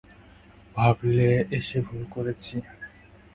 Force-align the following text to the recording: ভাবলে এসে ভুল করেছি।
ভাবলে 0.75 1.29
এসে 1.57 1.77
ভুল 1.87 2.01
করেছি। 2.13 2.55